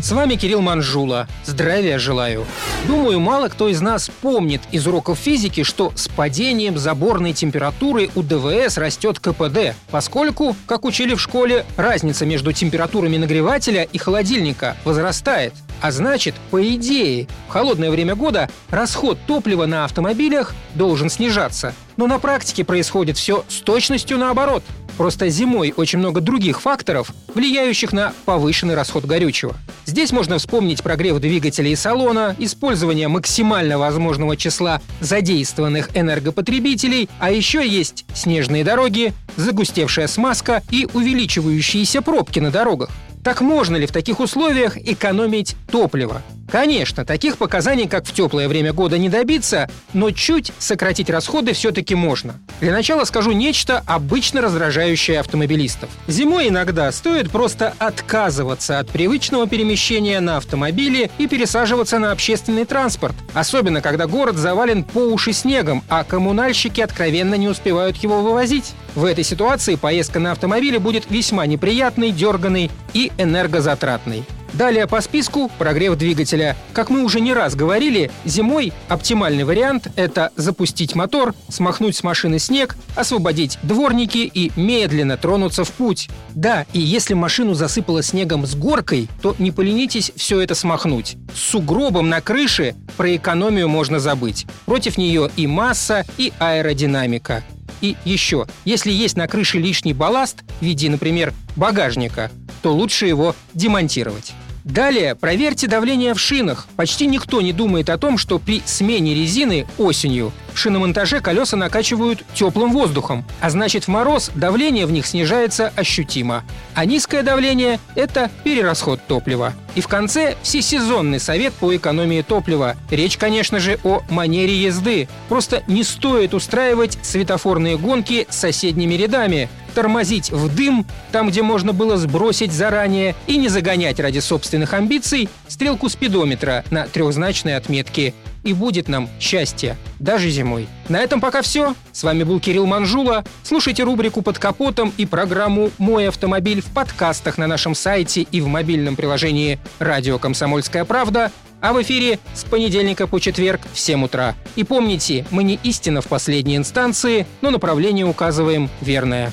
[0.00, 1.26] С вами Кирилл Манжула.
[1.44, 2.44] Здравия желаю.
[2.86, 8.22] Думаю, мало кто из нас помнит из уроков физики, что с падением заборной температуры у
[8.22, 15.54] ДВС растет КПД, поскольку, как учили в школе, разница между температурами нагревателя и холодильника возрастает.
[15.86, 21.76] А значит, по идее, в холодное время года расход топлива на автомобилях должен снижаться.
[21.96, 24.64] Но на практике происходит все с точностью наоборот.
[24.96, 29.54] Просто зимой очень много других факторов, влияющих на повышенный расход горючего.
[29.84, 37.64] Здесь можно вспомнить прогрев двигателя и салона, использование максимально возможного числа задействованных энергопотребителей, а еще
[37.64, 42.90] есть снежные дороги, загустевшая смазка и увеличивающиеся пробки на дорогах.
[43.26, 46.22] Так можно ли в таких условиях экономить топливо?
[46.50, 51.94] Конечно, таких показаний, как в теплое время года, не добиться, но чуть сократить расходы все-таки
[51.94, 52.40] можно.
[52.60, 55.90] Для начала скажу нечто обычно раздражающее автомобилистов.
[56.06, 63.14] Зимой иногда стоит просто отказываться от привычного перемещения на автомобиле и пересаживаться на общественный транспорт,
[63.34, 68.72] особенно когда город завален по уши снегом, а коммунальщики откровенно не успевают его вывозить.
[68.94, 74.24] В этой ситуации поездка на автомобиле будет весьма неприятной, дерганной и энергозатратной.
[74.56, 76.56] Далее по списку прогрев двигателя.
[76.72, 82.38] Как мы уже не раз говорили, зимой оптимальный вариант– это запустить мотор, смахнуть с машины
[82.38, 86.08] снег, освободить дворники и медленно тронуться в путь.
[86.34, 91.16] Да, и если машину засыпало снегом с горкой, то не поленитесь все это смахнуть.
[91.34, 94.46] С сугробом на крыше про экономию можно забыть.
[94.64, 97.44] Против нее и масса, и аэродинамика.
[97.82, 102.30] И еще, если есть на крыше лишний балласт в виде, например, багажника,
[102.62, 104.32] то лучше его демонтировать.
[104.66, 106.66] Далее проверьте давление в шинах.
[106.74, 112.24] Почти никто не думает о том, что при смене резины осенью в шиномонтаже колеса накачивают
[112.34, 116.42] теплым воздухом, а значит в мороз давление в них снижается ощутимо.
[116.74, 119.52] А низкое давление– это перерасход топлива.
[119.76, 122.74] И в конце всесезонный совет по экономии топлива.
[122.90, 125.08] Речь, конечно же, о манере езды.
[125.28, 131.74] Просто не стоит устраивать светофорные гонки с соседними рядами, тормозить в дым, там, где можно
[131.74, 138.14] было сбросить заранее, и не загонять ради собственных амбиций стрелку спидометра на трехзначной отметке.
[138.42, 140.66] И будет нам счастье, даже зимой.
[140.88, 141.74] На этом пока все.
[141.92, 143.22] С вами был Кирилл Манжула.
[143.42, 148.46] Слушайте рубрику «Под капотом» и программу «Мой автомобиль» в подкастах на нашем сайте и в
[148.46, 154.36] мобильном приложении «Радио Комсомольская правда», а в эфире с понедельника по четверг в 7 утра.
[154.54, 159.32] И помните, мы не истина в последней инстанции, но направление указываем верное.